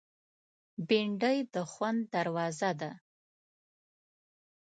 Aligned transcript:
بېنډۍ 0.87 1.37
د 1.53 1.55
خوند 1.71 2.01
دروازه 2.13 2.71
ده 2.79 2.91